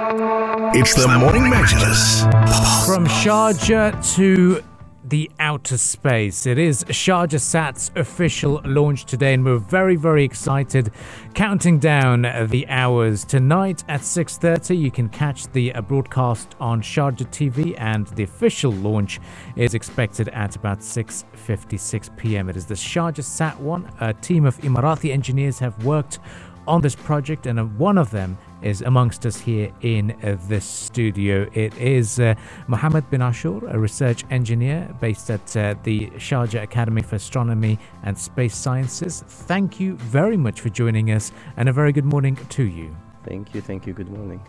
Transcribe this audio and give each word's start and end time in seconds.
It's 0.00 0.94
the 0.94 1.08
Morning 1.08 1.42
Majlis. 1.50 2.22
From 2.86 3.04
Sharjah 3.04 4.14
to 4.14 4.62
the 5.02 5.28
outer 5.40 5.76
space. 5.76 6.46
It 6.46 6.56
is 6.56 6.84
Sharjah 6.84 7.40
Sat's 7.40 7.90
official 7.96 8.60
launch 8.64 9.06
today, 9.06 9.34
and 9.34 9.44
we're 9.44 9.58
very, 9.58 9.96
very 9.96 10.22
excited. 10.22 10.92
Counting 11.34 11.80
down 11.80 12.22
the 12.22 12.64
hours 12.68 13.24
tonight 13.24 13.82
at 13.88 14.02
6:30, 14.02 14.78
you 14.78 14.92
can 14.92 15.08
catch 15.08 15.48
the 15.48 15.74
uh, 15.74 15.80
broadcast 15.80 16.54
on 16.60 16.80
Sharjah 16.80 17.26
TV, 17.32 17.74
and 17.76 18.06
the 18.06 18.22
official 18.22 18.70
launch 18.70 19.18
is 19.56 19.74
expected 19.74 20.28
at 20.28 20.54
about 20.54 20.78
6:56 20.78 22.16
p.m. 22.16 22.48
It 22.48 22.56
is 22.56 22.66
the 22.66 22.74
Sharjah 22.74 23.24
Sat 23.24 23.58
One. 23.58 23.90
A 23.98 24.14
team 24.14 24.46
of 24.46 24.58
Emirati 24.58 25.10
engineers 25.10 25.58
have 25.58 25.84
worked 25.84 26.20
on 26.68 26.82
this 26.82 26.94
project, 26.94 27.46
and 27.46 27.58
uh, 27.58 27.64
one 27.64 27.98
of 27.98 28.10
them 28.10 28.38
is 28.62 28.82
amongst 28.82 29.24
us 29.24 29.38
here 29.40 29.72
in 29.80 30.12
uh, 30.22 30.36
this 30.48 30.64
studio. 30.64 31.48
It 31.54 31.76
is 31.78 32.20
uh, 32.20 32.34
Mohamed 32.66 33.10
BinAshour, 33.10 33.72
a 33.72 33.78
research 33.78 34.24
engineer 34.30 34.94
based 35.00 35.30
at 35.30 35.56
uh, 35.56 35.74
the 35.82 36.10
Sharjah 36.10 36.62
Academy 36.62 37.02
for 37.02 37.16
Astronomy 37.16 37.78
and 38.02 38.16
Space 38.16 38.54
Sciences. 38.54 39.24
Thank 39.26 39.80
you 39.80 39.96
very 39.96 40.36
much 40.36 40.60
for 40.60 40.68
joining 40.68 41.10
us, 41.10 41.32
and 41.56 41.68
a 41.68 41.72
very 41.72 41.92
good 41.92 42.04
morning 42.04 42.36
to 42.50 42.62
you. 42.62 42.94
Thank 43.24 43.54
you, 43.54 43.60
thank 43.60 43.86
you. 43.86 43.92
Good 43.94 44.10
morning. 44.10 44.40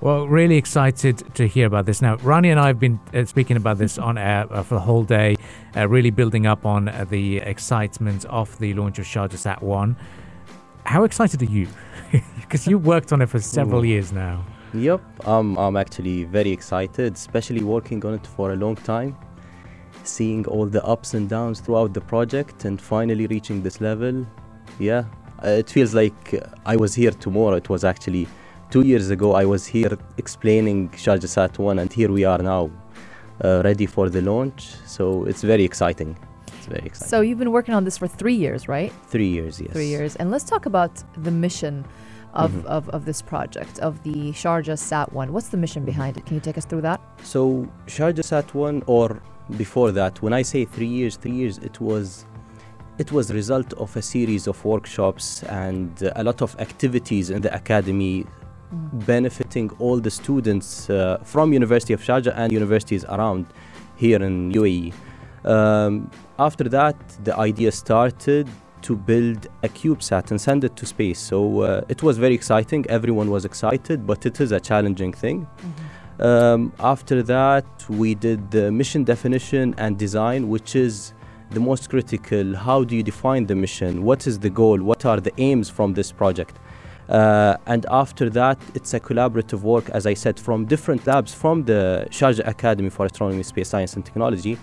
Well, 0.00 0.28
really 0.28 0.56
excited 0.56 1.34
to 1.34 1.48
hear 1.48 1.66
about 1.66 1.86
this. 1.86 2.02
Now, 2.02 2.16
Rani 2.16 2.50
and 2.50 2.60
I 2.60 2.66
have 2.66 2.78
been 2.78 3.00
uh, 3.14 3.24
speaking 3.24 3.56
about 3.56 3.78
this 3.78 3.98
on 3.98 4.18
air 4.18 4.46
uh, 4.50 4.62
for 4.62 4.74
the 4.74 4.80
whole 4.80 5.04
day, 5.04 5.36
uh, 5.74 5.88
really 5.88 6.10
building 6.10 6.46
up 6.46 6.66
on 6.66 6.88
uh, 6.88 7.06
the 7.08 7.38
excitement 7.38 8.24
of 8.26 8.58
the 8.58 8.74
launch 8.74 8.98
of 8.98 9.06
Sharjah 9.06 9.38
Sat 9.38 9.62
1. 9.62 9.96
How 10.86 11.02
excited 11.02 11.42
are 11.42 11.52
you? 11.58 11.66
Because 12.40 12.68
you 12.68 12.78
worked 12.78 13.12
on 13.12 13.20
it 13.20 13.28
for 13.28 13.40
several 13.40 13.84
years 13.84 14.12
now. 14.12 14.44
Yep, 14.72 15.26
um, 15.26 15.58
I'm 15.58 15.76
actually 15.76 16.22
very 16.22 16.52
excited, 16.52 17.14
especially 17.14 17.64
working 17.64 18.06
on 18.06 18.14
it 18.14 18.24
for 18.24 18.52
a 18.52 18.56
long 18.56 18.76
time, 18.76 19.16
seeing 20.04 20.46
all 20.46 20.66
the 20.66 20.84
ups 20.84 21.14
and 21.14 21.28
downs 21.28 21.58
throughout 21.58 21.92
the 21.92 22.00
project, 22.00 22.64
and 22.66 22.80
finally 22.80 23.26
reaching 23.26 23.64
this 23.64 23.80
level. 23.80 24.24
Yeah, 24.78 25.06
uh, 25.44 25.62
it 25.62 25.68
feels 25.70 25.92
like 25.92 26.40
I 26.64 26.76
was 26.76 26.94
here 26.94 27.10
tomorrow. 27.10 27.56
It 27.56 27.68
was 27.68 27.82
actually 27.82 28.28
two 28.70 28.82
years 28.82 29.10
ago. 29.10 29.34
I 29.34 29.44
was 29.44 29.66
here 29.66 29.98
explaining 30.18 30.90
Sharjah 30.90 31.28
Sat 31.28 31.58
1, 31.58 31.80
and 31.80 31.92
here 31.92 32.12
we 32.12 32.24
are 32.24 32.38
now, 32.38 32.70
uh, 33.42 33.60
ready 33.64 33.86
for 33.86 34.08
the 34.08 34.22
launch. 34.22 34.76
So 34.86 35.24
it's 35.24 35.42
very 35.42 35.64
exciting. 35.64 36.16
It's 36.66 36.74
very 36.74 36.86
exciting. 36.86 37.08
So 37.08 37.20
you've 37.20 37.38
been 37.38 37.52
working 37.52 37.74
on 37.74 37.84
this 37.84 37.96
for 37.98 38.08
three 38.08 38.34
years, 38.34 38.68
right? 38.68 38.92
three 39.08 39.28
years, 39.28 39.60
yes. 39.60 39.72
Three 39.72 39.86
years. 39.86 40.16
And 40.16 40.30
let's 40.30 40.44
talk 40.44 40.66
about 40.66 40.92
the 41.22 41.30
mission 41.30 41.84
of, 42.34 42.50
Mhm. 42.52 42.64
of, 42.66 42.88
of 42.90 43.04
this 43.04 43.22
project, 43.22 43.78
of 43.78 44.02
the 44.02 44.32
Sharjah 44.32 44.78
Sat 44.78 45.12
1. 45.12 45.32
What's 45.32 45.48
the 45.48 45.56
mission 45.56 45.84
behind 45.84 46.16
it? 46.16 46.26
Can 46.26 46.34
you 46.34 46.40
take 46.40 46.58
us 46.58 46.64
through 46.64 46.82
that? 46.82 47.00
So 47.22 47.66
Sharjah 47.86 48.24
Sat 48.24 48.52
1 48.54 48.82
or 48.86 49.20
before 49.56 49.92
that, 49.92 50.20
when 50.22 50.32
I 50.32 50.42
say 50.42 50.64
three 50.64 50.92
years, 50.98 51.16
three 51.16 51.32
years, 51.42 51.58
it 51.58 51.80
was 51.80 52.26
it 52.98 53.12
was 53.12 53.30
a 53.30 53.34
result 53.34 53.74
of 53.74 53.94
a 53.94 54.00
series 54.00 54.46
of 54.46 54.56
workshops 54.64 55.42
and 55.66 55.90
uh, 56.02 56.12
a 56.16 56.24
lot 56.24 56.40
of 56.40 56.56
activities 56.58 57.28
in 57.28 57.42
the 57.42 57.54
academy 57.54 58.24
benefiting 59.06 59.68
all 59.78 60.00
the 60.00 60.10
students 60.10 60.88
uh, 60.88 61.18
from 61.22 61.52
University 61.52 61.92
of 61.92 62.00
Sharjah 62.00 62.32
and 62.34 62.50
universities 62.50 63.04
around 63.04 63.44
here 63.96 64.22
in 64.22 64.50
UAE. 64.50 64.94
Um, 65.46 66.10
after 66.38 66.64
that, 66.68 66.96
the 67.24 67.36
idea 67.36 67.72
started 67.72 68.48
to 68.82 68.96
build 68.96 69.48
a 69.62 69.68
CubeSat 69.68 70.30
and 70.30 70.40
send 70.40 70.64
it 70.64 70.76
to 70.76 70.86
space. 70.86 71.18
So 71.18 71.60
uh, 71.60 71.80
it 71.88 72.02
was 72.02 72.18
very 72.18 72.34
exciting. 72.34 72.86
Everyone 72.88 73.30
was 73.30 73.44
excited, 73.44 74.06
but 74.06 74.26
it 74.26 74.40
is 74.40 74.52
a 74.52 74.60
challenging 74.60 75.12
thing. 75.12 75.46
Um, 76.18 76.72
after 76.80 77.22
that, 77.22 77.66
we 77.88 78.14
did 78.14 78.50
the 78.50 78.70
mission 78.70 79.04
definition 79.04 79.74
and 79.76 79.98
design, 79.98 80.48
which 80.48 80.76
is 80.76 81.12
the 81.50 81.60
most 81.60 81.90
critical. 81.90 82.54
How 82.56 82.84
do 82.84 82.96
you 82.96 83.02
define 83.02 83.46
the 83.46 83.54
mission? 83.54 84.02
What 84.02 84.26
is 84.26 84.38
the 84.38 84.50
goal? 84.50 84.78
What 84.82 85.04
are 85.04 85.20
the 85.20 85.32
aims 85.38 85.68
from 85.68 85.94
this 85.94 86.12
project? 86.12 86.56
Uh, 87.08 87.56
and 87.66 87.86
after 87.90 88.28
that, 88.30 88.58
it's 88.74 88.92
a 88.94 89.00
collaborative 89.00 89.60
work, 89.60 89.88
as 89.90 90.06
I 90.06 90.14
said, 90.14 90.40
from 90.40 90.64
different 90.64 91.06
labs 91.06 91.32
from 91.32 91.64
the 91.64 92.06
Sharjah 92.10 92.46
Academy 92.48 92.90
for 92.90 93.06
Astronomy, 93.06 93.42
Space 93.42 93.68
Science, 93.68 93.94
and 93.94 94.04
Technology. 94.04 94.58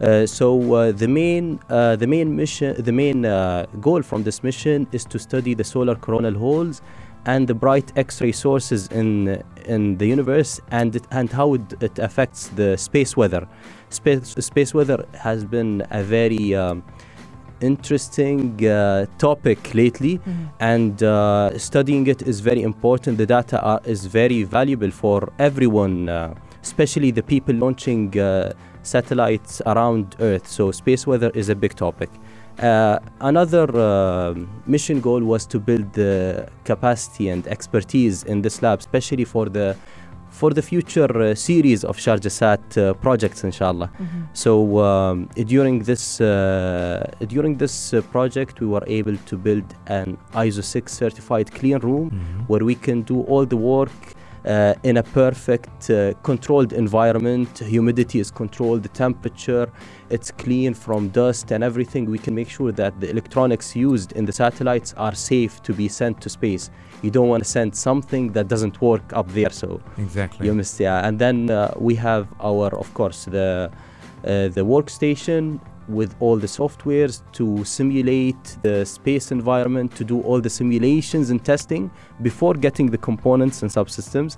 Uh, 0.00 0.26
so 0.26 0.74
uh, 0.74 0.92
the 0.92 1.08
main, 1.08 1.58
uh, 1.68 1.96
the 1.96 2.06
main 2.06 2.36
mission, 2.36 2.80
the 2.82 2.92
main 2.92 3.24
uh, 3.24 3.66
goal 3.80 4.02
from 4.02 4.22
this 4.22 4.42
mission 4.42 4.86
is 4.92 5.04
to 5.04 5.18
study 5.18 5.54
the 5.54 5.64
solar 5.64 5.96
coronal 5.96 6.34
holes 6.34 6.82
and 7.26 7.48
the 7.48 7.54
bright 7.54 7.92
X-ray 7.96 8.32
sources 8.32 8.88
in 8.88 9.42
in 9.66 9.98
the 9.98 10.06
universe 10.06 10.60
and 10.70 10.96
it, 10.96 11.04
and 11.10 11.30
how 11.30 11.54
it, 11.54 11.82
it 11.82 11.98
affects 11.98 12.48
the 12.48 12.76
space 12.76 13.16
weather. 13.16 13.46
Space 13.90 14.34
space 14.38 14.72
weather 14.72 15.04
has 15.14 15.44
been 15.44 15.82
a 15.90 16.02
very 16.02 16.54
um, 16.54 16.84
interesting 17.60 18.64
uh, 18.64 19.06
topic 19.18 19.74
lately, 19.74 20.20
and 20.60 21.02
uh, 21.02 21.58
studying 21.58 22.06
it 22.06 22.22
is 22.22 22.40
very 22.40 22.62
important. 22.62 23.18
The 23.18 23.26
data 23.26 23.60
are, 23.60 23.80
is 23.84 24.06
very 24.06 24.44
valuable 24.44 24.92
for 24.92 25.32
everyone, 25.38 26.08
uh, 26.08 26.34
especially 26.62 27.10
the 27.10 27.22
people 27.22 27.54
launching 27.56 28.16
uh, 28.18 28.52
satellites 28.88 29.62
around 29.66 30.16
Earth. 30.20 30.46
So 30.46 30.72
space 30.72 31.06
weather 31.06 31.30
is 31.34 31.48
a 31.48 31.54
big 31.54 31.74
topic. 31.74 32.10
Uh, 32.58 32.98
another 33.20 33.66
uh, 33.76 34.34
mission 34.66 35.00
goal 35.00 35.22
was 35.22 35.46
to 35.46 35.60
build 35.60 35.92
the 35.92 36.48
capacity 36.64 37.28
and 37.28 37.46
expertise 37.46 38.24
in 38.24 38.42
this 38.42 38.62
lab, 38.62 38.80
especially 38.80 39.24
for 39.24 39.46
the 39.48 39.76
for 40.30 40.50
the 40.50 40.62
future 40.62 41.10
uh, 41.20 41.34
series 41.34 41.84
of 41.84 41.96
Sharjah 41.96 42.30
Sat 42.30 42.78
uh, 42.78 42.94
projects, 42.94 43.44
inshallah. 43.44 43.90
So 44.34 44.78
um, 44.78 45.28
during 45.46 45.80
this 45.90 46.20
uh, 46.20 47.10
during 47.28 47.56
this 47.56 47.94
uh, 47.94 48.02
project, 48.14 48.60
we 48.60 48.66
were 48.66 48.84
able 48.86 49.16
to 49.16 49.36
build 49.36 49.64
an 49.86 50.18
ISO 50.34 50.62
6 50.62 50.92
certified 50.92 51.50
clean 51.52 51.78
room 51.78 52.10
where 52.48 52.64
we 52.64 52.74
can 52.74 53.02
do 53.02 53.22
all 53.22 53.46
the 53.46 53.56
work 53.56 54.14
uh, 54.48 54.74
in 54.82 54.96
a 54.96 55.02
perfect 55.02 55.90
uh, 55.90 56.14
controlled 56.22 56.72
environment. 56.72 57.58
Humidity 57.58 58.18
is 58.18 58.30
controlled, 58.30 58.82
the 58.82 58.88
temperature, 58.88 59.70
it's 60.10 60.30
clean 60.30 60.72
from 60.74 61.10
dust 61.10 61.52
and 61.52 61.62
everything. 61.62 62.06
We 62.06 62.18
can 62.18 62.34
make 62.34 62.48
sure 62.48 62.72
that 62.72 62.98
the 63.00 63.10
electronics 63.10 63.76
used 63.76 64.12
in 64.12 64.24
the 64.24 64.32
satellites 64.32 64.94
are 64.96 65.14
safe 65.14 65.62
to 65.64 65.74
be 65.74 65.88
sent 65.88 66.20
to 66.22 66.28
space. 66.30 66.70
You 67.02 67.10
don't 67.10 67.28
want 67.28 67.44
to 67.44 67.48
send 67.48 67.76
something 67.76 68.32
that 68.32 68.48
doesn't 68.48 68.80
work 68.80 69.12
up 69.12 69.28
there. 69.28 69.50
So 69.50 69.80
Exactly. 69.98 70.46
you 70.46 70.54
missed, 70.54 70.80
yeah. 70.80 71.06
And 71.06 71.18
then 71.18 71.50
uh, 71.50 71.74
we 71.76 71.94
have 71.96 72.26
our, 72.40 72.74
of 72.74 72.92
course, 72.94 73.26
the 73.26 73.70
uh, 74.24 74.48
the 74.48 74.62
workstation 74.62 75.60
with 75.88 76.14
all 76.20 76.36
the 76.36 76.46
softwares 76.46 77.22
to 77.32 77.64
simulate 77.64 78.58
the 78.62 78.84
space 78.84 79.32
environment, 79.32 79.94
to 79.96 80.04
do 80.04 80.20
all 80.22 80.40
the 80.40 80.50
simulations 80.50 81.30
and 81.30 81.44
testing 81.44 81.90
before 82.22 82.54
getting 82.54 82.90
the 82.90 82.98
components 82.98 83.62
and 83.62 83.70
subsystems. 83.70 84.36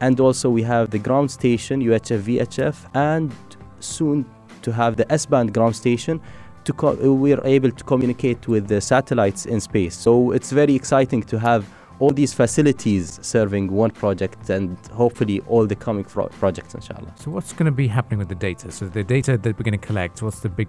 And 0.00 0.20
also 0.20 0.50
we 0.50 0.62
have 0.62 0.90
the 0.90 0.98
ground 0.98 1.30
station, 1.30 1.82
UHF, 1.82 2.20
VHF, 2.22 2.76
and 2.94 3.34
soon 3.80 4.26
to 4.62 4.72
have 4.72 4.96
the 4.96 5.10
S-band 5.12 5.54
ground 5.54 5.76
station. 5.76 6.20
To 6.64 6.72
co- 6.72 7.14
we're 7.14 7.44
able 7.44 7.70
to 7.70 7.84
communicate 7.84 8.46
with 8.46 8.68
the 8.68 8.80
satellites 8.80 9.46
in 9.46 9.60
space. 9.60 9.96
So 9.96 10.32
it's 10.32 10.52
very 10.52 10.74
exciting 10.74 11.22
to 11.22 11.38
have 11.38 11.64
all 12.00 12.10
these 12.10 12.32
facilities 12.32 13.18
serving 13.22 13.66
one 13.72 13.90
project 13.90 14.50
and 14.50 14.76
hopefully 14.92 15.40
all 15.48 15.66
the 15.66 15.74
coming 15.74 16.04
fro- 16.04 16.28
projects 16.42 16.74
inshallah 16.74 17.12
So 17.16 17.30
what's 17.30 17.52
going 17.52 17.66
to 17.66 17.72
be 17.84 17.88
happening 17.88 18.18
with 18.22 18.28
the 18.28 18.40
data? 18.48 18.70
So 18.70 18.86
the 18.86 19.02
data 19.02 19.36
that 19.36 19.58
we're 19.58 19.64
going 19.70 19.80
to 19.80 19.86
collect, 19.86 20.22
what's 20.22 20.40
the 20.40 20.48
big 20.48 20.68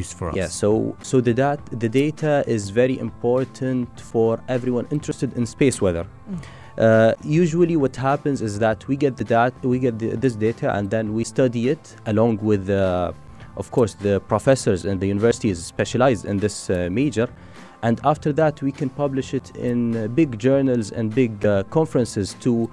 use 0.00 0.12
for 0.12 0.28
us? 0.30 0.36
yeah 0.36 0.48
so 0.48 0.96
so 1.02 1.20
the 1.28 1.34
dat- 1.42 1.66
the 1.84 1.88
data 1.88 2.32
is 2.46 2.62
very 2.70 2.96
important 2.98 3.88
for 4.12 4.30
everyone 4.56 4.86
interested 4.90 5.30
in 5.38 5.44
space 5.46 5.80
weather 5.84 6.06
uh, 6.78 7.12
usually 7.24 7.76
what 7.76 7.94
happens 7.96 8.40
is 8.42 8.58
that 8.58 8.86
we 8.88 8.96
get 8.96 9.16
the 9.16 9.24
dat- 9.24 9.64
we 9.64 9.78
get 9.78 9.98
the, 9.98 10.08
this 10.24 10.34
data 10.34 10.66
and 10.76 10.84
then 10.90 11.12
we 11.14 11.22
study 11.24 11.62
it 11.74 11.96
along 12.06 12.38
with 12.50 12.68
uh, 12.70 13.12
of 13.56 13.70
course 13.70 13.92
the 13.94 14.20
professors 14.32 14.84
and 14.84 15.00
the 15.00 15.06
universities 15.06 15.58
specialized 15.74 16.24
in 16.24 16.36
this 16.38 16.68
uh, 16.70 16.88
major 16.90 17.26
and 17.82 18.00
after 18.04 18.32
that 18.32 18.62
we 18.62 18.72
can 18.72 18.88
publish 18.88 19.34
it 19.34 19.54
in 19.56 19.96
uh, 19.96 20.06
big 20.08 20.38
journals 20.38 20.92
and 20.92 21.14
big 21.14 21.44
uh, 21.44 21.64
conferences 21.64 22.34
to 22.40 22.70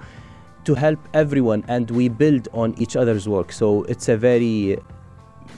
to 0.64 0.74
help 0.74 0.98
everyone. 1.14 1.64
And 1.68 1.90
we 1.90 2.08
build 2.08 2.48
on 2.52 2.74
each 2.78 2.94
other's 2.94 3.28
work. 3.28 3.50
So 3.52 3.82
it's 3.84 4.08
a 4.08 4.16
very 4.16 4.78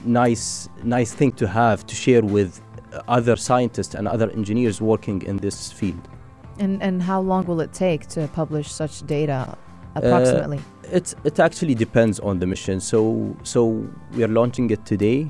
nice 0.05 0.69
nice 0.83 1.13
thing 1.13 1.31
to 1.33 1.47
have 1.47 1.85
to 1.87 1.95
share 1.95 2.23
with 2.23 2.61
other 3.07 3.35
scientists 3.35 3.95
and 3.95 4.07
other 4.07 4.29
engineers 4.31 4.81
working 4.81 5.21
in 5.23 5.37
this 5.37 5.71
field. 5.71 6.07
And, 6.59 6.81
and 6.83 7.01
how 7.01 7.19
long 7.19 7.45
will 7.45 7.61
it 7.61 7.73
take 7.73 8.07
to 8.09 8.27
publish 8.27 8.71
such 8.71 9.05
data 9.07 9.57
approximately? 9.95 10.59
it's 10.91 11.15
it 11.23 11.39
actually 11.39 11.75
depends 11.75 12.19
on 12.19 12.39
the 12.39 12.47
mission. 12.47 12.79
So 12.79 13.35
so 13.43 13.87
we 14.13 14.23
are 14.23 14.27
launching 14.27 14.69
it 14.69 14.85
today 14.85 15.29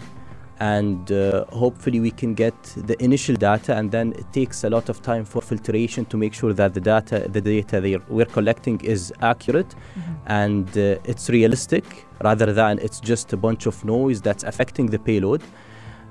and 0.60 1.12
uh, 1.12 1.46
hopefully 1.52 2.00
we 2.00 2.12
can 2.12 2.34
get 2.34 2.56
the 2.78 3.02
initial 3.04 3.36
data 3.36 3.76
and 3.76 3.92
then 3.92 4.14
it 4.14 4.32
takes 4.32 4.64
a 4.64 4.70
lot 4.70 4.90
of 4.90 5.02
time 5.02 5.26
for 5.26 5.42
filtration 5.42 6.06
to 6.06 6.18
make 6.18 6.34
sure 6.34 6.54
that 6.54 6.74
the 6.74 6.82
data 6.82 7.28
the 7.30 7.42
data 7.42 7.82
they 7.82 7.98
we're 8.10 8.26
collecting 8.26 8.80
is 8.82 9.14
accurate 9.22 9.74
Mm-hmm. 9.74 10.14
and 10.28 10.68
uh, 10.78 10.98
it's 11.12 11.30
realistic 11.30 11.84
rather 12.22 12.54
than 12.54 12.80
it's 12.80 13.00
just 13.00 13.34
a 13.34 13.38
bunch 13.38 13.66
of 13.66 13.84
noise 13.86 14.22
that's 14.22 14.44
affecting 14.44 14.88
the 14.88 15.00
payload 15.00 15.42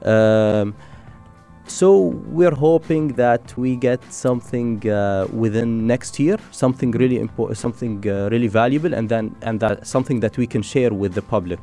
um, 0.05 0.75
so 1.67 1.99
we're 2.27 2.55
hoping 2.55 3.09
that 3.15 3.57
we 3.57 3.77
get 3.77 4.01
something 4.13 4.89
uh, 4.89 5.27
within 5.33 5.87
next 5.87 6.19
year, 6.19 6.37
something 6.51 6.91
really 6.91 7.19
important, 7.19 7.57
something 7.59 8.05
uh, 8.09 8.29
really 8.31 8.49
valuable, 8.49 8.93
and 8.93 9.09
then 9.09 9.35
and 9.43 9.61
that 9.61 9.87
something 9.87 10.21
that 10.21 10.37
we 10.37 10.47
can 10.47 10.63
share 10.63 10.93
with 10.93 11.15
the 11.15 11.23
public. 11.23 11.61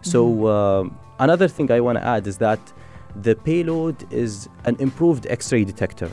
So 0.00 0.48
um 0.48 0.96
another 1.18 1.48
thing 1.48 1.70
I 1.70 1.80
want 1.80 1.98
to 1.98 2.04
add 2.04 2.26
is 2.26 2.38
that 2.38 2.60
the 3.22 3.34
payload 3.36 4.12
is 4.12 4.48
an 4.64 4.76
improved 4.78 5.26
X-ray 5.28 5.64
detector. 5.64 6.10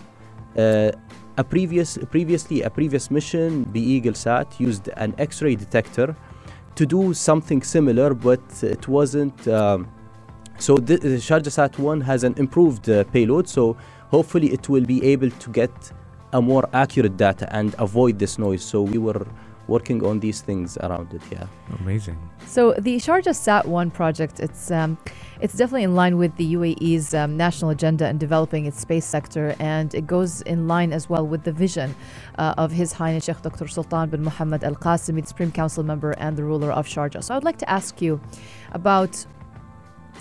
Uh, 0.57 0.91
a 1.37 1.43
previous 1.43 1.97
previously 2.09 2.61
a 2.61 2.69
previous 2.69 3.09
mission, 3.09 3.71
the 3.71 3.81
Eagle 3.81 4.13
Sat, 4.13 4.59
used 4.59 4.89
an 4.97 5.15
X-ray 5.17 5.55
detector 5.55 6.15
to 6.75 6.85
do 6.85 7.13
something 7.13 7.61
similar, 7.61 8.13
but 8.13 8.41
it 8.63 8.87
wasn't. 8.87 9.47
Um, 9.47 9.89
so 10.57 10.77
the, 10.77 10.97
the 10.97 11.17
Sharjah 11.17 11.51
Sat 11.51 11.79
1 11.79 12.01
has 12.01 12.23
an 12.23 12.35
improved 12.37 12.87
uh, 12.89 13.03
payload, 13.05 13.49
so 13.49 13.75
hopefully 14.09 14.51
it 14.51 14.69
will 14.69 14.85
be 14.85 15.03
able 15.03 15.31
to 15.31 15.49
get 15.49 15.71
a 16.33 16.41
more 16.41 16.69
accurate 16.73 17.17
data 17.17 17.53
and 17.55 17.75
avoid 17.79 18.19
this 18.19 18.37
noise. 18.37 18.63
So 18.63 18.81
we 18.81 18.97
were 18.97 19.25
working 19.67 20.05
on 20.05 20.19
these 20.19 20.41
things 20.41 20.77
around 20.77 21.13
it. 21.13 21.21
Yeah. 21.31 21.47
Amazing. 21.79 22.17
So 22.45 22.73
the 22.73 22.97
Sharjah 22.97 23.35
Sat 23.35 23.67
1 23.67 23.91
project, 23.91 24.39
it's 24.39 24.71
um, 24.71 24.97
it's 25.39 25.55
definitely 25.55 25.83
in 25.83 25.95
line 25.95 26.17
with 26.17 26.35
the 26.37 26.53
UAE's 26.53 27.13
um, 27.13 27.37
national 27.37 27.71
agenda 27.71 28.07
in 28.07 28.17
developing 28.17 28.65
its 28.65 28.79
space 28.79 29.05
sector, 29.05 29.55
and 29.59 29.93
it 29.95 30.05
goes 30.05 30.41
in 30.41 30.67
line 30.67 30.91
as 30.93 31.09
well 31.09 31.25
with 31.25 31.43
the 31.43 31.51
vision 31.51 31.95
uh, 32.37 32.53
of 32.57 32.71
His 32.71 32.93
Highness 32.93 33.25
Sheikh 33.25 33.41
Dr. 33.41 33.67
Sultan 33.67 34.09
bin 34.09 34.23
Mohammed 34.23 34.63
Al 34.63 34.75
Qasimi, 34.75 35.21
the 35.21 35.27
Supreme 35.27 35.51
Council 35.51 35.83
member 35.83 36.11
and 36.11 36.37
the 36.37 36.43
ruler 36.43 36.71
of 36.71 36.85
Sharjah. 36.87 37.23
So 37.23 37.33
I 37.33 37.37
would 37.37 37.43
like 37.43 37.57
to 37.59 37.69
ask 37.69 38.01
you 38.01 38.19
about 38.73 39.25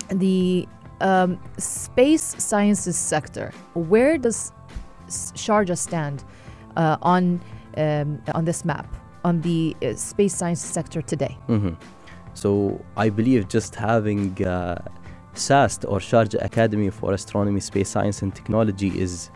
the 0.09 0.67
um, 1.01 1.39
space 1.57 2.35
sciences 2.37 2.97
sector. 2.97 3.51
Where 3.73 4.17
does 4.17 4.51
S- 5.07 5.33
Sharjah 5.35 5.77
stand 5.77 6.23
uh, 6.77 6.97
on 7.01 7.41
um, 7.77 8.21
on 8.33 8.45
this 8.45 8.65
map 8.65 8.87
on 9.23 9.41
the 9.41 9.75
uh, 9.81 9.93
space 9.95 10.35
science 10.35 10.61
sector 10.61 11.01
today? 11.01 11.37
hmm 11.47 11.73
So 12.33 12.83
I 12.95 13.09
believe 13.09 13.47
just 13.47 13.75
having 13.75 14.41
uh, 14.45 14.81
SAST 15.33 15.85
or 15.85 15.99
Sharjah 15.99 16.43
Academy 16.43 16.89
for 16.89 17.13
Astronomy, 17.13 17.59
Space 17.59 17.89
Science 17.89 18.21
and 18.21 18.33
Technology 18.33 18.89
is 18.99 19.31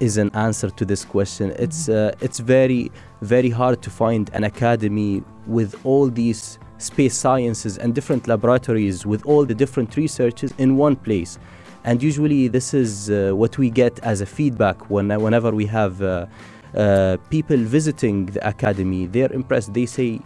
is 0.00 0.16
an 0.16 0.30
answer 0.34 0.70
to 0.70 0.84
this 0.84 1.04
question. 1.04 1.52
It's 1.58 1.88
uh, 1.88 2.12
it's 2.20 2.38
very 2.40 2.90
very 3.22 3.50
hard 3.50 3.82
to 3.82 3.90
find 3.90 4.30
an 4.34 4.44
academy 4.44 5.22
with 5.46 5.74
all 5.84 6.08
these 6.08 6.58
space 6.78 7.16
sciences 7.16 7.78
and 7.78 7.94
different 7.94 8.26
laboratories 8.26 9.06
with 9.06 9.24
all 9.26 9.44
the 9.44 9.54
different 9.54 9.96
researches 9.96 10.52
in 10.58 10.76
one 10.76 10.96
place. 10.96 11.38
And 11.84 12.02
usually 12.02 12.48
this 12.48 12.74
is 12.74 13.10
uh, 13.10 13.32
what 13.34 13.58
we 13.58 13.70
get 13.70 13.98
as 14.00 14.20
a 14.20 14.26
feedback 14.26 14.90
when 14.90 15.08
whenever 15.20 15.50
we 15.50 15.66
have 15.66 16.02
uh, 16.02 16.26
uh, 16.76 17.16
people 17.30 17.56
visiting 17.56 18.26
the 18.26 18.46
academy. 18.46 19.06
They're 19.06 19.32
impressed. 19.32 19.72
They 19.74 19.86
say 19.86 20.20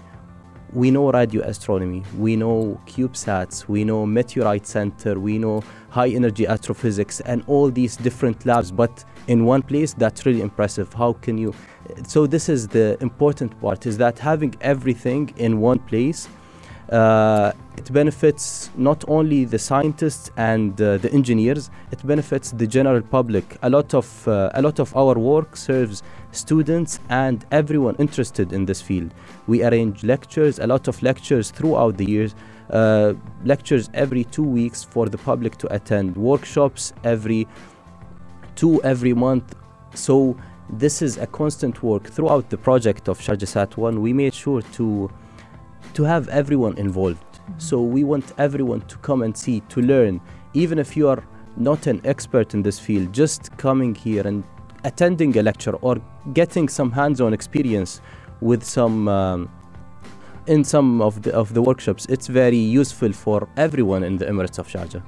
we 0.72 0.90
know 0.90 1.10
radio 1.10 1.42
astronomy, 1.42 2.02
we 2.18 2.36
know 2.36 2.80
CubeSats, 2.86 3.68
we 3.68 3.84
know 3.84 4.04
Meteorite 4.04 4.66
Center, 4.66 5.18
we 5.18 5.38
know 5.38 5.62
high 5.88 6.08
energy 6.08 6.46
astrophysics, 6.46 7.20
and 7.20 7.42
all 7.46 7.70
these 7.70 7.96
different 7.96 8.44
labs, 8.44 8.70
but 8.70 9.04
in 9.28 9.44
one 9.44 9.62
place, 9.62 9.94
that's 9.94 10.26
really 10.26 10.42
impressive. 10.42 10.92
How 10.92 11.14
can 11.14 11.38
you? 11.38 11.54
So, 12.06 12.26
this 12.26 12.48
is 12.48 12.68
the 12.68 12.98
important 13.00 13.58
part 13.60 13.86
is 13.86 13.96
that 13.98 14.18
having 14.18 14.54
everything 14.60 15.32
in 15.36 15.60
one 15.60 15.78
place. 15.78 16.28
Uh, 16.90 17.52
it 17.76 17.92
benefits 17.92 18.70
not 18.74 19.04
only 19.08 19.44
the 19.44 19.58
scientists 19.58 20.30
and 20.38 20.80
uh, 20.80 20.96
the 20.96 21.12
engineers; 21.12 21.70
it 21.92 22.04
benefits 22.06 22.52
the 22.52 22.66
general 22.66 23.02
public. 23.02 23.58
A 23.62 23.68
lot 23.68 23.92
of 23.92 24.26
uh, 24.26 24.50
a 24.54 24.62
lot 24.62 24.78
of 24.78 24.96
our 24.96 25.18
work 25.18 25.54
serves 25.54 26.02
students 26.32 27.00
and 27.08 27.44
everyone 27.50 27.96
interested 27.98 28.52
in 28.52 28.66
this 28.66 28.82
field. 28.82 29.12
We 29.46 29.64
arrange 29.64 30.04
lectures, 30.04 30.58
a 30.58 30.66
lot 30.66 30.88
of 30.88 31.02
lectures 31.02 31.50
throughout 31.50 31.96
the 31.96 32.04
years, 32.04 32.34
uh, 32.70 33.14
lectures 33.44 33.88
every 33.94 34.24
two 34.24 34.42
weeks 34.42 34.84
for 34.84 35.08
the 35.08 35.18
public 35.18 35.56
to 35.58 35.74
attend, 35.74 36.16
workshops 36.16 36.92
every 37.04 37.46
two 38.54 38.82
every 38.82 39.14
month. 39.14 39.54
So 39.94 40.36
this 40.70 41.00
is 41.00 41.16
a 41.16 41.26
constant 41.26 41.82
work 41.82 42.04
throughout 42.04 42.50
the 42.50 42.58
project 42.58 43.08
of 43.08 43.18
Sharjah 43.18 43.48
Sat 43.48 43.76
1. 43.76 44.00
We 44.00 44.12
made 44.12 44.34
sure 44.34 44.62
to 44.62 45.10
to 45.94 46.04
have 46.04 46.28
everyone 46.28 46.76
involved. 46.76 47.24
So 47.56 47.80
we 47.80 48.04
want 48.04 48.32
everyone 48.38 48.82
to 48.82 48.98
come 48.98 49.22
and 49.22 49.36
see, 49.36 49.60
to 49.70 49.80
learn, 49.80 50.20
even 50.52 50.78
if 50.78 50.96
you 50.96 51.08
are 51.08 51.24
not 51.56 51.86
an 51.86 52.00
expert 52.04 52.54
in 52.54 52.62
this 52.62 52.78
field, 52.78 53.12
just 53.12 53.56
coming 53.56 53.94
here 53.94 54.26
and 54.26 54.44
attending 54.84 55.36
a 55.38 55.42
lecture 55.42 55.74
or 55.76 56.00
getting 56.32 56.68
some 56.68 56.90
hands-on 56.92 57.32
experience 57.32 58.00
with 58.40 58.62
some 58.62 59.08
um, 59.08 59.50
in 60.48 60.64
some 60.64 61.02
of 61.02 61.22
the 61.22 61.32
of 61.34 61.52
the 61.54 61.62
workshops. 61.62 62.06
It's 62.06 62.26
very 62.26 62.56
useful 62.56 63.12
for 63.12 63.48
everyone 63.56 64.02
in 64.02 64.16
the 64.16 64.26
Emirates 64.26 64.58
of 64.58 64.66
Sharjah. 64.66 65.02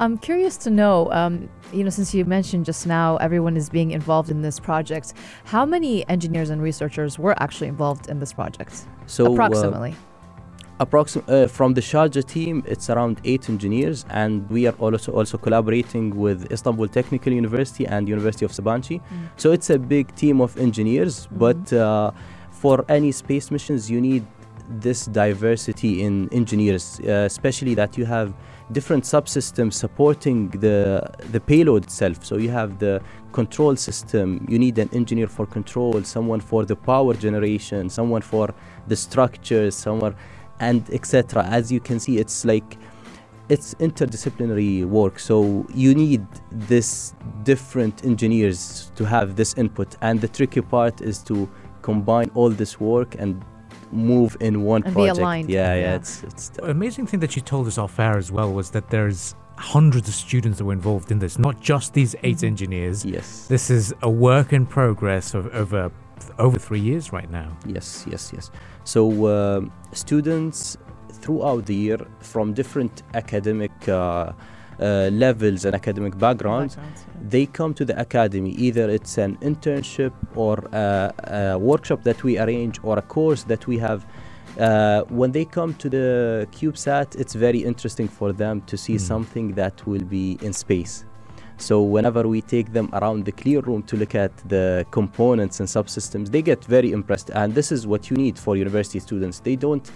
I'm 0.00 0.16
curious 0.18 0.56
to 0.58 0.70
know, 0.70 1.12
um, 1.12 1.48
you 1.72 1.84
know, 1.84 1.90
since 1.90 2.14
you 2.14 2.24
mentioned 2.24 2.64
just 2.64 2.86
now 2.86 3.16
everyone 3.18 3.56
is 3.56 3.68
being 3.68 3.90
involved 3.90 4.30
in 4.30 4.42
this 4.42 4.58
project, 4.58 5.12
how 5.44 5.66
many 5.66 6.08
engineers 6.08 6.50
and 6.50 6.62
researchers 6.62 7.18
were 7.18 7.34
actually 7.42 7.68
involved 7.68 8.08
in 8.08 8.18
this 8.18 8.32
project? 8.32 8.86
So 9.06 9.26
uh, 9.26 9.32
Approximately. 9.32 9.94
Approxim- 10.78 11.24
uh, 11.28 11.48
from 11.48 11.74
the 11.74 11.80
Sharjah 11.80 12.24
team, 12.24 12.62
it's 12.66 12.90
around 12.90 13.20
eight 13.24 13.48
engineers, 13.48 14.04
and 14.10 14.48
we 14.50 14.66
are 14.66 14.74
also 14.78 15.12
also 15.12 15.38
collaborating 15.38 16.16
with 16.16 16.50
Istanbul 16.52 16.88
Technical 16.88 17.32
University 17.32 17.86
and 17.86 18.08
University 18.08 18.44
of 18.44 18.52
Sabanci. 18.52 19.00
So 19.36 19.52
it's 19.52 19.70
a 19.70 19.78
big 19.78 20.14
team 20.14 20.40
of 20.40 20.56
engineers, 20.58 21.28
but 21.30 21.72
uh, 21.72 22.10
for 22.50 22.84
any 22.88 23.12
space 23.12 23.50
missions, 23.50 23.90
you 23.90 24.00
need 24.00 24.24
this 24.80 25.06
diversity 25.06 26.02
in 26.02 26.28
engineers, 26.32 27.00
uh, 27.00 27.24
especially 27.26 27.74
that 27.74 27.96
you 27.96 28.04
have 28.04 28.34
different 28.72 29.04
subsystems 29.04 29.74
supporting 29.74 30.50
the 30.50 31.00
the 31.32 31.40
payload 31.40 31.84
itself. 31.84 32.24
So 32.24 32.36
you 32.36 32.50
have 32.50 32.78
the 32.78 33.00
control 33.32 33.76
system. 33.76 34.44
You 34.48 34.58
need 34.58 34.78
an 34.78 34.90
engineer 34.92 35.28
for 35.28 35.46
control, 35.46 36.02
someone 36.02 36.40
for 36.40 36.64
the 36.64 36.74
power 36.74 37.14
generation, 37.14 37.88
someone 37.88 38.22
for 38.22 38.52
the 38.88 38.96
structures, 38.96 39.74
someone 39.76 40.14
and 40.60 40.88
etc. 40.92 41.44
As 41.44 41.70
you 41.70 41.80
can 41.80 42.00
see, 42.00 42.18
it's 42.18 42.44
like 42.44 42.76
it's 43.48 43.74
interdisciplinary 43.74 44.84
work. 44.84 45.18
So 45.18 45.66
you 45.72 45.94
need 45.94 46.26
this 46.50 47.14
different 47.44 48.04
engineers 48.04 48.90
to 48.96 49.04
have 49.04 49.36
this 49.36 49.54
input, 49.54 49.96
and 50.00 50.20
the 50.20 50.28
tricky 50.28 50.60
part 50.60 51.00
is 51.00 51.22
to 51.24 51.48
combine 51.82 52.30
all 52.34 52.50
this 52.50 52.80
work 52.80 53.14
and 53.18 53.44
move 53.92 54.36
in 54.40 54.62
one 54.62 54.82
And 54.84 54.94
be 54.94 55.02
project. 55.02 55.18
aligned, 55.18 55.50
Yeah, 55.50 55.74
yeah, 55.74 55.80
yeah. 55.80 55.94
it's 55.94 56.24
it's 56.24 56.50
Amazing 56.62 57.06
thing 57.06 57.20
that 57.20 57.36
you 57.36 57.42
told 57.42 57.66
us 57.68 57.78
off 57.78 58.00
air 58.00 58.16
as 58.16 58.32
well 58.32 58.52
was 58.52 58.70
that 58.70 58.90
there's 58.90 59.36
hundreds 59.56 60.08
of 60.08 60.14
students 60.14 60.58
that 60.58 60.64
were 60.64 60.72
involved 60.72 61.10
in 61.10 61.18
this, 61.18 61.38
not 61.38 61.60
just 61.60 61.94
these 61.94 62.14
8 62.22 62.36
mm-hmm. 62.36 62.46
engineers. 62.46 63.04
yes. 63.04 63.46
This 63.46 63.70
is 63.70 63.94
a 64.02 64.10
work 64.10 64.52
in 64.52 64.66
progress 64.66 65.34
of 65.34 65.46
over 65.54 65.90
over 66.38 66.58
three 66.58 66.80
years 66.80 67.12
right 67.12 67.30
now. 67.30 67.56
Yes, 67.66 68.04
yes, 68.10 68.32
yes. 68.34 68.50
So 68.84 69.00
um 69.36 69.72
students 69.92 70.76
throughout 71.22 71.66
the 71.66 71.74
year 71.74 71.98
from 72.20 72.52
different 72.52 73.02
academic 73.14 73.72
uh, 73.88 74.32
uh, 74.78 75.08
levels 75.10 75.64
and 75.64 75.74
academic 75.74 76.16
backgrounds, 76.18 76.76
Backgrounds, 76.76 77.04
yeah. 77.06 77.28
they 77.30 77.46
come 77.46 77.72
to 77.74 77.84
the 77.84 77.98
academy. 77.98 78.50
Either 78.66 78.90
it's 78.90 79.16
an 79.18 79.36
internship 79.38 80.12
or 80.34 80.58
a, 80.72 81.14
a 81.54 81.58
workshop 81.58 82.02
that 82.04 82.22
we 82.22 82.38
arrange 82.38 82.78
or 82.82 82.98
a 82.98 83.02
course 83.02 83.42
that 83.44 83.66
we 83.66 83.78
have. 83.78 84.04
Uh, 84.58 85.02
when 85.20 85.32
they 85.32 85.44
come 85.44 85.72
to 85.74 85.88
the 85.88 86.46
CubeSat, 86.52 87.16
it's 87.16 87.34
very 87.34 87.58
interesting 87.64 88.08
for 88.08 88.32
them 88.32 88.60
to 88.70 88.76
see 88.76 88.96
Mm. 88.96 89.00
something 89.12 89.46
that 89.54 89.86
will 89.86 90.04
be 90.04 90.38
in 90.42 90.52
space. 90.52 91.04
So 91.58 91.82
whenever 91.82 92.28
we 92.28 92.42
take 92.42 92.72
them 92.72 92.90
around 92.92 93.24
the 93.24 93.32
clean 93.32 93.60
room 93.60 93.82
to 93.84 93.96
look 93.96 94.14
at 94.14 94.36
the 94.48 94.86
components 94.90 95.60
and 95.60 95.68
subsystems, 95.68 96.30
they 96.30 96.42
get 96.42 96.64
very 96.64 96.92
impressed. 96.92 97.30
And 97.30 97.54
this 97.54 97.72
is 97.72 97.86
what 97.86 98.10
you 98.10 98.16
need 98.16 98.38
for 98.38 98.56
university 98.56 99.00
students. 99.00 99.40
They 99.40 99.56
don't, 99.56 99.90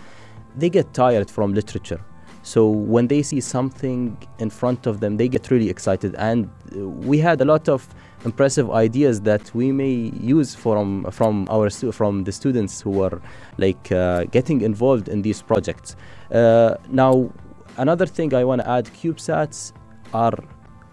they 0.56 0.70
get 0.70 0.92
tired 0.94 1.30
from 1.30 1.52
literature. 1.54 2.00
So 2.42 2.66
when 2.68 3.06
they 3.08 3.22
see 3.22 3.40
something 3.40 4.16
in 4.38 4.48
front 4.48 4.86
of 4.86 5.00
them, 5.00 5.18
they 5.18 5.28
get 5.28 5.50
really 5.50 5.68
excited. 5.68 6.14
And 6.14 6.48
uh, 6.74 6.88
we 6.88 7.18
had 7.18 7.40
a 7.42 7.44
lot 7.44 7.68
of 7.68 7.86
impressive 8.24 8.70
ideas 8.70 9.20
that 9.22 9.54
we 9.54 9.72
may 9.72 9.92
use 9.92 10.54
from 10.54 11.04
from 11.10 11.46
our 11.50 11.68
from 11.92 12.24
the 12.24 12.32
students 12.32 12.80
who 12.80 13.02
are 13.02 13.20
like 13.58 13.92
uh, 13.92 14.24
getting 14.24 14.62
involved 14.62 15.08
in 15.08 15.20
these 15.20 15.42
projects. 15.42 15.96
Uh, 16.32 16.76
now, 16.88 17.30
another 17.76 18.06
thing 18.06 18.34
I 18.34 18.44
want 18.44 18.62
to 18.62 18.68
add: 18.70 18.86
CubeSats 18.86 19.72
are 20.14 20.38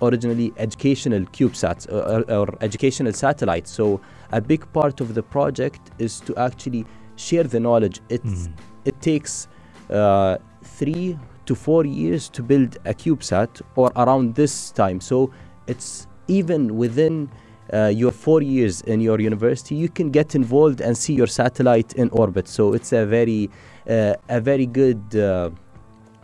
originally 0.01 0.53
educational 0.57 1.21
CubeSats 1.21 1.91
or, 1.91 2.29
or 2.31 2.57
educational 2.61 3.13
satellites. 3.13 3.71
So 3.71 3.99
a 4.31 4.41
big 4.41 4.71
part 4.73 5.01
of 5.01 5.13
the 5.13 5.23
project 5.23 5.91
is 5.97 6.19
to 6.21 6.35
actually 6.37 6.85
share 7.15 7.43
the 7.43 7.59
knowledge. 7.59 8.01
It's, 8.09 8.47
Mm. 8.47 8.53
It 8.85 9.01
takes 9.01 9.47
uh, 9.89 10.37
three 10.63 11.17
to 11.45 11.55
four 11.55 11.85
years 11.85 12.29
to 12.29 12.43
build 12.43 12.77
a 12.85 12.93
CubeSat 12.93 13.61
or 13.75 13.91
around 13.95 14.35
this 14.35 14.71
time. 14.71 15.01
So 15.01 15.31
it's 15.65 16.07
even 16.27 16.77
within 16.77 17.29
uh, 17.73 17.87
your 17.87 18.11
four 18.11 18.41
years 18.41 18.81
in 18.81 19.01
your 19.01 19.19
university, 19.19 19.75
you 19.75 19.89
can 19.89 20.09
get 20.09 20.35
involved 20.35 20.79
and 20.81 20.97
see 20.97 21.13
your 21.13 21.27
satellite 21.27 21.93
in 21.93 22.09
orbit. 22.11 22.47
So 22.47 22.73
it's 22.73 22.93
a 22.93 23.05
very, 23.05 23.49
uh, 23.89 24.13
a 24.29 24.39
very 24.39 24.65
good 24.65 25.15
uh, 25.15 25.49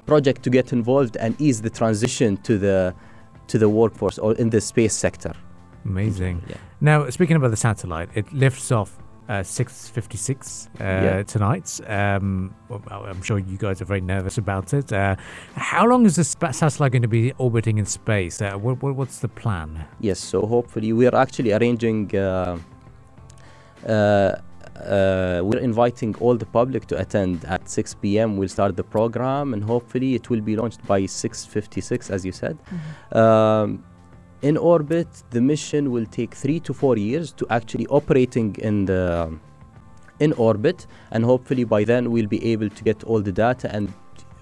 project 0.06 0.44
to 0.44 0.50
get 0.50 0.72
involved 0.72 1.18
and 1.18 1.40
ease 1.42 1.62
the 1.62 1.70
transition 1.70 2.38
to 2.38 2.58
the 2.58 2.96
to 3.48 3.58
the 3.58 3.70
workforce 3.70 4.18
or 4.18 4.34
in 4.36 4.50
the 4.50 4.62
space 4.62 4.94
sector. 4.94 5.34
Amazing. 5.86 6.42
Yeah. 6.48 6.56
Now, 6.82 7.10
speaking 7.10 7.36
about 7.36 7.52
the 7.52 7.58
satellite, 7.58 8.10
it 8.16 8.32
lifts 8.34 8.72
off 8.72 8.98
uh, 9.30 9.42
6:56 9.44 10.68
uh, 10.80 10.84
Yeah. 10.84 11.24
tonight. 11.24 11.80
Um, 11.88 12.54
well, 12.70 12.82
I'm 12.90 13.22
sure 13.22 13.38
you 13.40 13.58
guys 13.58 13.82
are 13.82 13.86
very 13.86 14.02
nervous 14.02 14.38
about 14.38 14.74
it. 14.74 14.92
Uh, 14.92 15.16
how 15.56 15.86
long 15.86 16.06
is 16.06 16.16
this 16.16 16.36
satellite 16.52 16.92
going 16.92 17.02
to 17.02 17.08
be 17.08 17.34
orbiting 17.38 17.78
in 17.78 17.86
space? 17.86 18.42
Uh, 18.42 18.54
what, 18.54 18.82
what, 18.82 18.96
what's 18.96 19.20
the 19.20 19.28
plan? 19.30 19.86
Yes, 20.00 20.20
so 20.20 20.46
hopefully 20.46 20.94
we 20.94 21.06
are 21.08 21.16
actually 21.16 21.54
arranging. 21.54 22.12
Uh, 24.76 25.42
we're 25.44 25.60
inviting 25.60 26.16
all 26.16 26.36
the 26.36 26.46
public 26.46 26.88
to 26.88 26.98
attend 27.00 27.46
at 27.46 27.70
6 27.70 27.94
p.m. 27.96 28.38
We'll 28.38 28.50
start 28.50 28.76
the 28.76 28.84
program, 28.84 29.54
and 29.54 29.64
hopefully 29.64 30.16
it 30.16 30.30
will 30.30 30.42
be 30.42 30.56
launched 30.56 30.86
by 30.88 31.02
6:56, 31.02 32.10
as 32.10 32.26
you 32.26 32.32
said. 32.32 32.58
Um, 33.12 33.84
in 34.42 34.58
orbit, 34.58 35.08
the 35.30 35.42
mission 35.42 35.92
will 35.92 36.06
take 36.06 36.34
three 36.34 36.60
to 36.62 36.74
four 36.74 36.98
years 36.98 37.32
to 37.34 37.46
actually 37.50 37.88
operating 37.88 38.56
in 38.56 38.86
the 38.86 39.32
in 40.20 40.34
orbit, 40.34 40.88
and 41.12 41.24
hopefully 41.24 41.64
by 41.64 41.84
then 41.84 42.12
we'll 42.12 42.28
be 42.28 42.44
able 42.52 42.70
to 42.70 42.84
get 42.84 43.04
all 43.04 43.22
the 43.22 43.32
data 43.32 43.74
and 43.76 43.94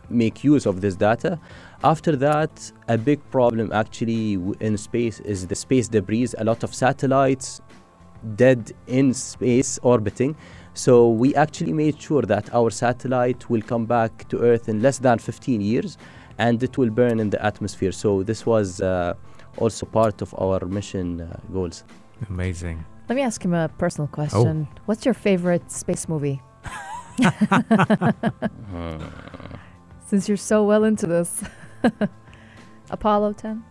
make 0.09 0.43
use 0.43 0.65
of 0.65 0.81
this 0.81 0.95
data. 0.95 1.39
After 1.83 2.15
that, 2.17 2.71
a 2.87 2.97
big 2.97 3.19
problem 3.31 3.71
actually 3.71 4.33
in 4.59 4.77
space 4.77 5.19
is 5.21 5.47
the 5.47 5.55
space 5.55 5.87
debris. 5.87 6.29
A 6.37 6.43
lot 6.43 6.63
of 6.63 6.73
satellites 6.73 7.61
dead 8.35 8.71
in 8.87 9.13
space 9.13 9.79
orbiting. 9.83 10.35
So 10.73 11.09
we 11.09 11.35
actually 11.35 11.73
made 11.73 12.01
sure 12.01 12.21
that 12.23 12.53
our 12.53 12.69
satellite 12.69 13.49
will 13.49 13.61
come 13.61 13.85
back 13.85 14.27
to 14.29 14.39
Earth 14.39 14.69
in 14.69 14.81
less 14.81 14.99
than 14.99 15.19
15 15.19 15.61
years, 15.61 15.97
and 16.37 16.61
it 16.63 16.77
will 16.77 16.89
burn 16.89 17.19
in 17.19 17.29
the 17.29 17.43
atmosphere. 17.45 17.91
So 17.91 18.23
this 18.23 18.45
was 18.45 18.81
uh, 18.81 19.15
also 19.57 19.85
part 19.85 20.21
of 20.21 20.33
our 20.39 20.65
mission 20.65 21.21
uh, 21.21 21.37
goals. 21.51 21.83
Amazing. 22.29 22.85
Let 23.09 23.15
me 23.15 23.21
ask 23.23 23.43
him 23.43 23.53
a 23.53 23.67
personal 23.67 24.07
question. 24.07 24.67
What's 24.85 25.05
your 25.05 25.13
favorite 25.13 25.69
space 25.71 26.07
movie? 26.07 26.41
Since 30.07 30.27
you're 30.27 30.37
so 30.37 30.63
well 30.63 30.85
into 30.85 31.07
this. 31.07 31.43
Apollo 32.89 33.33
10? 33.33 33.63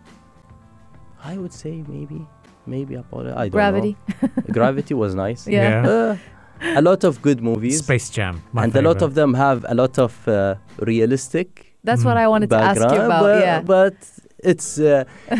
I 1.23 1.37
would 1.37 1.53
say 1.53 1.83
maybe, 1.87 2.27
maybe 2.65 2.95
Apollo. 2.95 3.33
I 3.35 3.43
don't 3.49 3.51
Gravity? 3.51 3.97
know. 4.21 4.29
Gravity 4.51 4.93
was 4.93 5.15
nice. 5.15 5.47
Yeah. 5.57 5.87
Uh, 5.87 6.17
a 6.75 6.81
lot 6.81 7.03
of 7.03 7.21
good 7.21 7.41
movies, 7.41 7.79
Space 7.79 8.09
Jam. 8.11 8.43
My 8.53 8.63
and 8.65 8.75
a 8.75 8.81
lot 8.83 9.01
of 9.01 9.15
them 9.15 9.33
have 9.33 9.65
a 9.67 9.73
lot 9.73 9.97
of 9.97 10.27
uh, 10.27 10.55
realistic 10.79 11.47
That's 11.83 12.03
what 12.05 12.15
Mm. 12.17 12.23
I 12.25 12.27
wanted 12.27 12.49
to 12.51 12.57
ask 12.57 12.79
you 12.81 13.01
about. 13.07 13.21
but, 13.23 13.39
yeah. 13.41 13.61
but 13.61 13.95
it's 14.43 14.77
uh, 14.79 15.03
uh, 15.31 15.35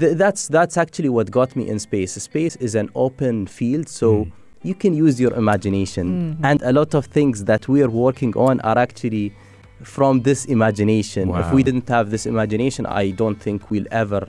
th- 0.00 0.16
that's 0.22 0.48
that's 0.48 0.76
actually 0.84 1.10
what 1.10 1.30
got 1.30 1.54
me 1.56 1.68
in 1.68 1.78
space. 1.78 2.12
Space 2.14 2.56
is 2.56 2.74
an 2.74 2.88
open 2.94 3.46
field, 3.46 3.88
so 3.88 4.08
Mm. 4.24 4.32
you 4.62 4.74
can 4.74 4.92
use 4.94 5.20
your 5.20 5.34
imagination, 5.34 6.06
Mhm. 6.40 6.44
and 6.50 6.62
a 6.62 6.72
lot 6.72 6.94
of 6.94 7.04
things 7.06 7.44
that 7.44 7.62
we 7.68 7.78
are 7.84 7.90
working 8.06 8.32
on 8.36 8.60
are 8.60 8.78
actually 8.86 9.32
from 9.96 10.22
this 10.22 10.44
imagination. 10.46 11.24
If 11.42 11.52
we 11.52 11.62
didn't 11.62 11.88
have 11.88 12.06
this 12.14 12.24
imagination, 12.26 12.86
I 12.86 13.10
don't 13.20 13.38
think 13.46 13.58
we'll 13.70 13.88
ever 13.90 14.22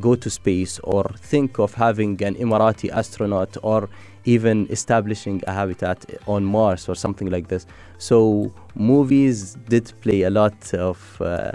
go 0.00 0.14
to 0.14 0.30
space 0.30 0.78
or 0.84 1.04
think 1.18 1.58
of 1.58 1.74
having 1.74 2.22
an 2.22 2.34
Emirati 2.34 2.90
astronaut 2.90 3.56
or 3.62 3.88
even 4.24 4.66
establishing 4.70 5.42
a 5.46 5.52
habitat 5.52 6.04
on 6.26 6.44
Mars 6.44 6.88
or 6.88 6.94
something 6.94 7.30
like 7.30 7.48
this. 7.48 7.66
So 7.98 8.52
movies 8.74 9.56
did 9.68 9.92
play 10.00 10.22
a 10.22 10.30
lot 10.30 10.74
of 10.74 10.98
uh, 11.20 11.52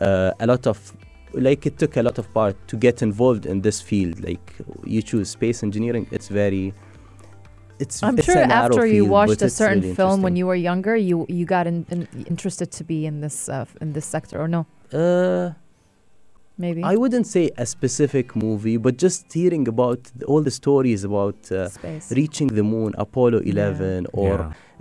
uh, 0.00 0.32
a 0.40 0.46
lot 0.46 0.66
of 0.66 0.92
like 1.32 1.66
it 1.66 1.78
took 1.78 1.96
a 1.96 2.02
lot 2.02 2.18
of 2.18 2.32
part 2.34 2.56
to 2.68 2.76
get 2.76 3.02
involved 3.02 3.46
in 3.46 3.60
this 3.60 3.80
field. 3.80 4.22
Like 4.24 4.54
you 4.84 5.02
choose 5.02 5.30
space 5.30 5.62
engineering, 5.62 6.06
it's 6.10 6.28
very 6.28 6.74
it's 7.78 8.02
I'm 8.02 8.18
it's 8.18 8.26
sure 8.26 8.36
after 8.36 8.86
you 8.86 9.04
field, 9.04 9.10
watched 9.10 9.42
a 9.42 9.50
certain 9.50 9.80
really 9.80 9.94
film 9.94 10.22
when 10.22 10.36
you 10.36 10.46
were 10.46 10.54
younger, 10.54 10.96
you 10.96 11.26
you 11.28 11.44
got 11.46 11.66
in, 11.66 11.86
in, 11.90 12.08
interested 12.26 12.70
to 12.72 12.84
be 12.84 13.06
in 13.06 13.20
this 13.20 13.48
uh, 13.48 13.64
in 13.80 13.92
this 13.92 14.06
sector, 14.06 14.40
or 14.40 14.48
no? 14.48 14.66
uh, 14.92 15.52
Maybe 16.64 16.80
I 16.92 16.94
wouldn't 17.02 17.26
say 17.36 17.44
a 17.64 17.66
specific 17.76 18.26
movie, 18.46 18.76
but 18.86 18.94
just 19.06 19.20
hearing 19.32 19.64
about 19.74 20.00
the- 20.18 20.26
all 20.30 20.42
the 20.48 20.54
stories 20.62 21.00
about 21.10 21.38
uh, 21.50 21.68
reaching 22.20 22.48
the 22.58 22.62
moon, 22.74 22.90
Apollo 23.06 23.38
Yeah. 23.42 23.52
11 23.52 24.06
or 24.22 24.34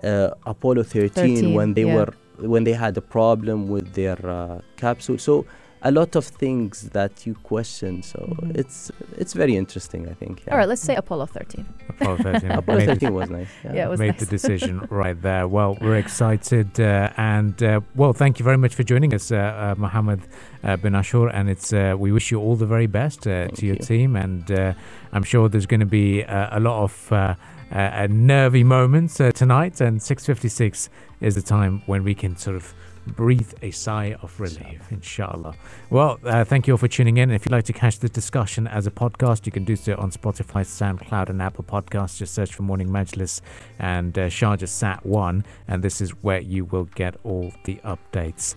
Yeah. 0.03 0.09
uh, 0.09 0.53
Apollo 0.53 0.83
13, 0.83 1.36
13, 1.36 1.53
when 1.57 1.69
they 1.77 1.86
yeah. 1.88 1.95
were 1.98 2.12
when 2.53 2.63
they 2.67 2.75
had 2.86 2.93
a 3.03 3.05
problem 3.17 3.57
with 3.74 3.88
their 4.00 4.19
uh, 4.39 4.59
capsule. 4.83 5.17
So 5.27 5.33
a 5.81 5.91
lot 5.91 6.15
of 6.15 6.25
things 6.25 6.89
that 6.89 7.25
you 7.25 7.33
question. 7.43 8.03
So 8.03 8.19
Mhm. 8.19 8.57
it's 8.62 8.91
it's 9.17 9.33
very 9.33 9.55
interesting. 9.55 10.07
I 10.09 10.13
think. 10.13 10.36
yeah. 10.45 10.51
All 10.53 10.59
right, 10.59 10.67
let's 10.69 10.81
say 10.81 10.95
Apollo 10.95 11.25
13. 11.27 11.65
Apollo 11.89 12.17
13. 12.17 12.51
Apollo 12.62 12.86
13 12.86 13.13
was 13.13 13.29
nice. 13.29 13.48
Yeah. 13.63 13.74
Yeah, 13.75 13.86
it 13.88 13.89
was 13.89 14.00
made 14.00 14.12
nice. 14.15 14.19
the 14.19 14.25
decision 14.38 14.81
right 15.03 15.19
there. 15.21 15.48
Well, 15.48 15.77
we're 15.81 15.98
excited, 15.98 16.79
uh, 16.79 17.09
and 17.17 17.62
uh, 17.63 17.79
well, 17.95 18.13
thank 18.13 18.39
you 18.39 18.43
very 18.45 18.57
much 18.57 18.75
for 18.75 18.83
joining 18.83 19.13
us, 19.13 19.31
uh, 19.31 19.38
uh, 19.38 19.75
Mohamed 19.77 20.21
uh, 20.63 20.75
BinAshour. 20.77 21.31
And 21.33 21.50
it's 21.50 21.71
uh, 21.74 21.95
we 21.98 22.12
wish 22.12 22.31
you 22.31 22.39
all 22.41 22.55
the 22.57 22.65
very 22.67 22.88
best 22.88 23.25
uh, 23.27 23.48
to 23.57 23.65
your 23.65 23.75
you. 23.77 23.86
team, 23.86 24.15
and 24.15 24.51
uh, 24.51 24.74
I'm 25.13 25.24
sure 25.24 25.48
there's 25.50 25.65
going 25.67 25.79
to 25.89 25.93
be 26.01 26.24
uh, 26.25 26.57
a 26.57 26.59
lot 26.59 26.83
of. 26.83 27.12
Uh, 27.12 27.36
uh, 27.71 27.75
uh, 27.77 28.07
nervy 28.09 28.63
moments 28.63 29.21
uh, 29.21 29.31
tonight, 29.31 29.79
and 29.79 30.00
6:56 30.01 30.89
is 31.21 31.36
the 31.36 31.41
time 31.43 31.83
when 31.86 32.03
we 32.03 32.15
can 32.15 32.36
sort 32.36 32.55
of 32.55 32.74
breathe 33.15 33.53
a 33.61 33.71
sigh 33.71 34.15
of 34.21 34.39
relief, 34.39 34.91
inshallah. 34.91 35.55
Well, 35.89 36.19
uh, 36.23 36.43
thank 36.43 36.67
you 36.67 36.73
all 36.73 36.77
for 36.77 36.87
tuning 36.87 37.17
in. 37.17 37.31
If 37.31 37.45
you'd 37.45 37.51
like 37.51 37.65
to 37.65 37.73
catch 37.73 37.99
the 37.99 38.09
discussion 38.09 38.67
as 38.67 38.87
a 38.87 38.91
podcast, 38.91 39.45
you 39.45 39.51
can 39.51 39.63
do 39.63 39.75
so 39.75 39.95
on 39.95 40.11
Spotify, 40.11 40.63
SoundCloud, 40.63 41.29
and 41.29 41.41
Apple 41.41 41.63
Podcasts. 41.63 42.17
Just 42.17 42.33
search 42.33 42.53
for 42.53 42.63
Morning 42.63 42.89
Majlis 42.89 43.41
and 43.77 44.17
uh, 44.17 44.27
Sharjah 44.27 44.67
Sat 44.67 45.05
1, 45.05 45.43
and 45.67 45.83
this 45.83 46.01
is 46.01 46.11
where 46.23 46.39
you 46.39 46.65
will 46.65 46.85
get 46.85 47.15
all 47.23 47.51
the 47.65 47.75
updates. 47.85 48.55